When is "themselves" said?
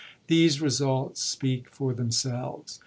1.93-2.79